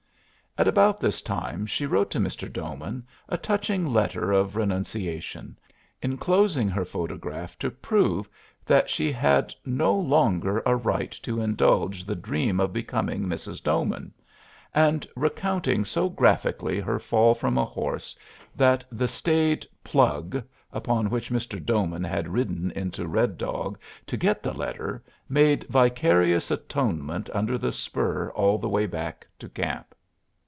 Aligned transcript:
At 0.57 0.67
about 0.67 0.99
this 0.99 1.21
time 1.21 1.65
she 1.65 1.85
wrote 1.85 2.11
to 2.11 2.19
Mr. 2.19 2.51
Doman 2.51 3.07
a 3.29 3.37
touching 3.37 3.85
letter 3.85 4.33
of 4.33 4.57
renunciation, 4.57 5.57
inclosing 6.01 6.67
her 6.67 6.83
photograph 6.83 7.57
to 7.59 7.71
prove 7.71 8.27
that 8.65 8.89
she 8.89 9.13
had 9.13 9.53
no 9.65 9.93
longer 9.95 10.55
had 10.55 10.63
a 10.65 10.75
right 10.75 11.11
to 11.23 11.39
indulge 11.39 12.03
the 12.03 12.17
dream 12.17 12.59
of 12.59 12.73
becoming 12.73 13.23
Mrs. 13.27 13.63
Doman, 13.63 14.13
and 14.75 15.07
recounting 15.15 15.85
so 15.85 16.09
graphically 16.09 16.81
her 16.81 16.99
fall 16.99 17.33
from 17.33 17.57
a 17.57 17.63
horse 17.63 18.13
that 18.53 18.83
the 18.91 19.07
staid 19.07 19.65
"plug" 19.85 20.43
upon 20.73 21.09
which 21.09 21.29
Mr. 21.31 21.63
Doman 21.65 22.03
had 22.03 22.27
ridden 22.27 22.71
into 22.71 23.07
Red 23.07 23.37
Dog 23.37 23.79
to 24.05 24.17
get 24.17 24.43
the 24.43 24.53
letter 24.53 25.01
made 25.29 25.63
vicarious 25.69 26.51
atonement 26.51 27.29
under 27.33 27.57
the 27.57 27.71
spur 27.71 28.29
all 28.35 28.57
the 28.57 28.69
way 28.69 28.85
back 28.85 29.25
to 29.39 29.47
camp. 29.47 29.85